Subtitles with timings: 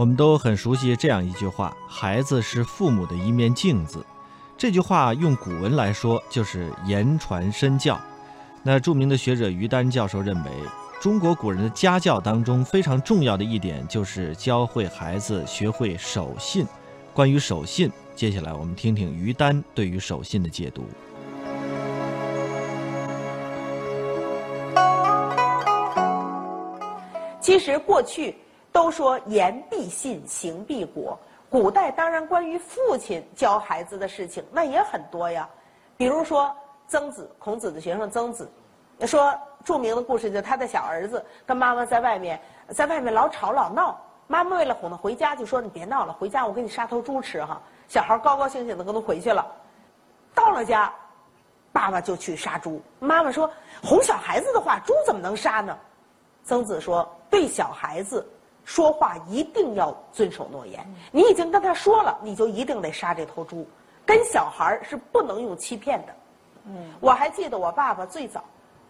[0.00, 4.02] 我们都很熟悉这样一句话：“孩子是父母的一面镜子。”
[4.56, 8.00] 这句话用古文来说就是言传身教。
[8.62, 10.50] 那著名的学者于丹教授认为，
[11.02, 16.66] 中国古人的家教当中非常重要的一点就是教会孩子学会守信。
[17.12, 20.82] 关于守信，接下来我们听听于丹对于守信的解读。
[27.38, 28.34] 其实过去
[28.72, 31.18] 都说言必信，行必果。
[31.48, 35.48] 古代当然关于父亲教孩子的事情那也很多呀，
[35.96, 36.54] 比如说
[36.86, 38.48] 曾子，孔子的学生曾子，
[39.00, 47.60] 说著名的故事就他的小儿子跟妈妈在外面，在外面老吵老闹，妈妈为了哄他回家就说你别闹了，回家我给你杀头猪吃哈。
[47.88, 49.44] 小孩高高兴兴的跟他回去了，
[50.32, 50.92] 到了家，
[51.72, 53.50] 爸爸就去杀猪，妈妈说
[53.82, 55.76] 哄小孩子的话，猪怎么能杀呢？
[56.44, 58.24] 曾子说对小孩子。
[58.64, 60.84] 说话一定要遵守诺言。
[61.10, 63.66] 你已经跟他说了，你就一定得杀这头猪。
[64.06, 66.14] 跟小孩是不能用欺骗的。
[66.66, 68.42] 嗯，我还记得我爸爸最早，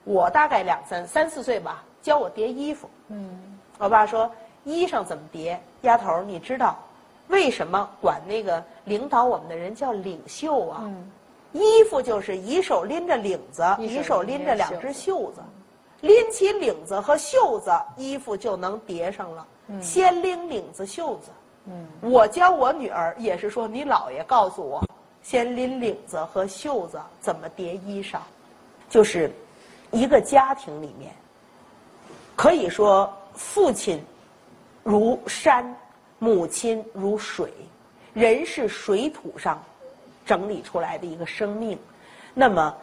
[0.04, 2.88] 我大概两三三四岁吧，教我叠衣服。
[3.08, 4.30] 嗯，我爸说
[4.64, 5.60] 衣裳怎么叠？
[5.82, 6.76] 丫头，你知道
[7.28, 10.80] 为什么管那个领导我们的人叫领袖啊？
[10.84, 11.10] 嗯，
[11.52, 15.40] 衣服就是一手拎着领子，一手拎着两只袖子，
[16.00, 19.46] 拎起领子和袖子，衣服就能叠上了。
[19.80, 21.30] 先拎领子袖子，
[21.66, 24.82] 嗯，我教我女儿也是说，你姥爷告诉我，
[25.22, 28.18] 先拎领子和袖子怎么叠衣裳，
[28.88, 29.30] 就是
[29.92, 31.14] 一个家庭里面，
[32.34, 34.02] 可以说父亲
[34.82, 35.72] 如山，
[36.18, 37.52] 母亲如水，
[38.12, 39.62] 人是水土上
[40.26, 41.78] 整理出来的一个生命，
[42.34, 42.76] 那么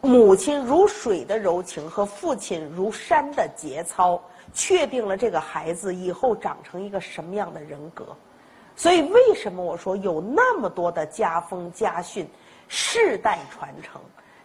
[0.00, 4.20] 母亲如水的柔情和父亲如山的节操。
[4.52, 8.04] 确定了这个孩子以后长成一个什么样的人格，
[8.74, 12.28] 所以为什么我说有那么多的家风家训，
[12.66, 14.00] 世代传承？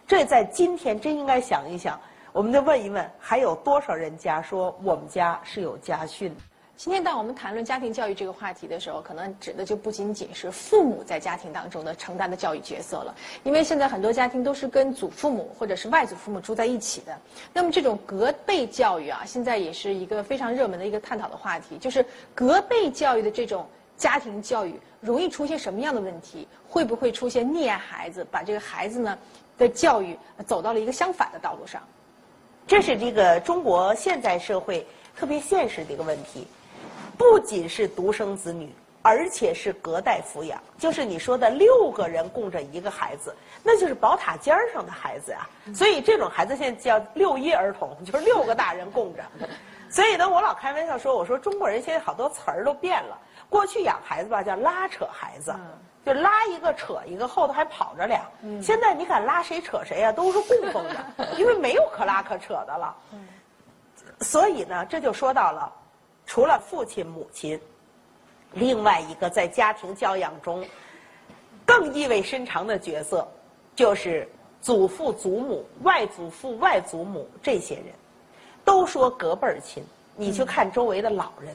[0.06, 1.98] 这在今天真应该想一想，
[2.32, 6.32] 我们就问一问，还有多少人家说我们家是有家训？
[6.76, 13.14] 今天当我们谈论家庭教育这个话题的时候，可能指的就不仅仅是父母在家庭当中的承担的教育角色了，
[13.44, 17.18] 因为现在很多家庭都是跟祖父母或者是外祖父母住在一起的。
[17.50, 22.04] 那么这种隔辈教育啊，现在也是一个非常热门的一个探讨的话题，就是
[22.34, 23.66] 隔辈教育的这种
[23.96, 26.46] 家庭教育容易出现什么样的问题？
[26.68, 29.18] 会不会出现溺爱孩子，把这个孩子呢
[29.56, 30.14] 的教育
[30.46, 31.82] 走到了一个相反的道路上？
[32.66, 36.46] 这是这个中国现在社会特别现实的一个问题。
[37.16, 45.48] 不仅是独生子女，而且是隔代抚养，就是你说的六个人供着一个孩子，那就是宝塔尖上的孩子呀。
[45.74, 49.22] 所以这种孩子现在叫六一儿童， 就是六个大人供着。
[49.88, 53.16] 所以呢，我老开玩笑说，我说中国人现在好多词儿都变了。
[53.48, 55.54] 过去养孩子吧，叫拉扯孩子，
[56.04, 58.20] 就拉一个扯一个，后头还跑着俩。
[58.60, 62.96] 现在你敢拉谁扯谁呀，都是供奉的， 因为没有可拉可扯的了。
[64.20, 65.72] 所以呢，这就说到了。
[66.26, 67.58] 除了父亲、母亲，
[68.52, 70.62] 另外一个在家庭教养中
[71.64, 73.26] 更意味深长的角色，
[73.74, 74.28] 就是
[74.60, 77.86] 祖父、祖母、外祖父、外祖母这些人。
[78.64, 79.84] 都说隔辈儿亲，
[80.16, 81.54] 你去看周围的老人，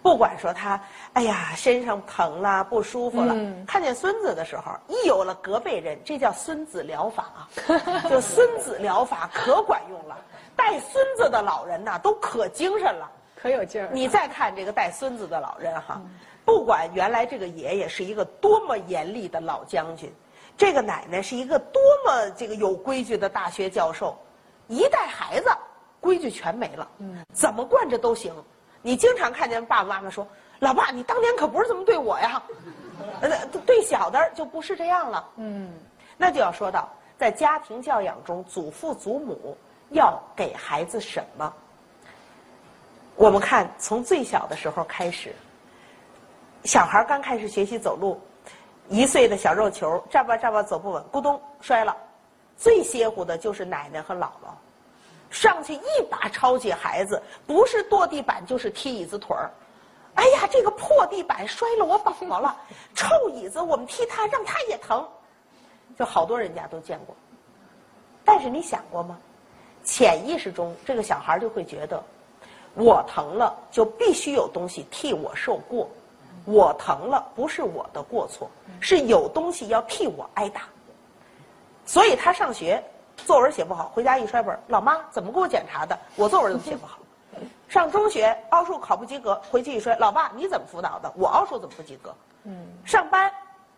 [0.00, 0.80] 不管说他
[1.14, 3.34] 哎呀身上疼了、不舒服了，
[3.66, 7.48] 看见孙子的时候，一有了隔辈人，这叫孙子疗法啊，
[8.08, 10.16] 就孙子疗法可管用了。
[10.54, 13.10] 带孙子的老人呐，都可精神了。
[13.44, 13.90] 可有劲儿！
[13.92, 16.00] 你再看这个带孙子的老人哈，
[16.46, 20.10] 不管原来这个爷爷是一个多么严厉的老将军，
[20.56, 24.16] 这个奶奶是一个多么这个有规矩的大学教授，
[24.66, 25.50] 一带孩子，
[26.00, 26.88] 规矩全没了。
[27.00, 28.34] 嗯，怎么惯着都行。
[28.80, 30.26] 你经常看见爸爸妈妈说
[30.60, 32.42] ：“老爸，你当年可不是这么对我呀。”
[33.20, 35.28] 呃，对小的就不是这样了。
[35.36, 35.70] 嗯，
[36.16, 36.88] 那就要说到
[37.18, 39.54] 在家庭教养中，祖父祖母
[39.90, 41.52] 要给孩子什么？
[43.16, 45.32] 我们看，从最小的时候开始，
[46.64, 48.20] 小孩刚开始学习走路，
[48.88, 51.96] 一岁的小肉球，站吧站吧走不稳，咕咚摔了。
[52.56, 54.50] 最歇乎的就是奶奶和姥姥，
[55.30, 59.50] 上去一把抄起孩子，不是跺地板就是踢椅子腿儿。
[60.14, 62.56] 哎呀，这个破地板摔了我宝宝了，
[62.94, 65.06] 臭椅子我们踢他让他也疼，
[65.96, 67.14] 就好多人家都见过。
[68.24, 69.16] 但是你想过吗？
[69.84, 72.02] 潜意识中，这个小孩就会觉得。
[72.74, 75.88] 我疼了，就必须有东西替我受过。
[76.44, 78.50] 我疼了，不是我的过错，
[78.80, 80.62] 是有东西要替我挨打。
[81.86, 82.82] 所以他上学，
[83.16, 85.98] 作文写不好，回家一摔本老妈怎么给我检查的？
[86.16, 86.98] 我作文都写不好。
[87.68, 91.12] 上中学奥数考不及格，回去一摔，老爸你怎么辅导的？
[91.16, 92.14] 我奥数怎么不及格？
[92.44, 92.66] 嗯。
[92.84, 93.32] 上班，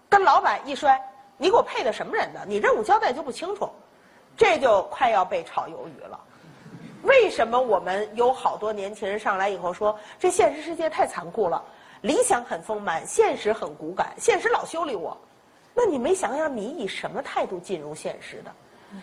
[0.08, 1.00] 跟老板一摔，
[1.36, 2.40] 你给我配的什么人呢？
[2.46, 3.70] 你任务交代就不清楚，
[4.36, 6.18] 这就快要被炒鱿鱼了。
[7.06, 11.62] 为什么我们有好多年轻人上来以后说，这现实世界太残酷了，
[12.02, 15.16] 理想很丰满，现实很骨感，现实老修理我。
[15.74, 18.50] 那你没想想，你以什么态度进入现实的？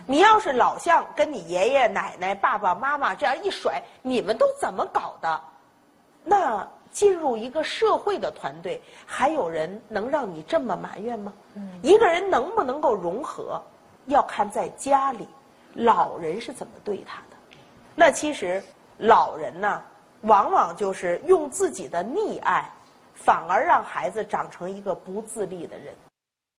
[0.08, 5.42] 你要是老像跟你爷爷奶奶、爸爸妈妈这样一甩，你们都怎么搞的？
[6.24, 11.34] 那进入一个社会的团队，还有人能让你这么埋怨吗？
[11.82, 13.62] 一个人能不能够融合，
[14.06, 15.28] 要看在家里
[15.74, 17.38] 老人是怎么对他的。
[17.96, 18.62] 那其实
[18.98, 19.82] 老人呢，
[20.22, 22.70] 往往就是用自己的溺爱，
[23.14, 25.94] 反而让孩子长成一个不自立的人。